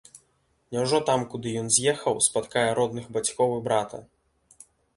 Няўжо 0.75 0.99
там, 1.09 1.25
куды 1.33 1.53
ён 1.61 1.69
з'ехаў, 1.75 2.17
спаткае 2.29 2.65
родных 2.81 3.05
бацькоў 3.19 3.57
і 3.61 3.63
брата. 3.71 4.05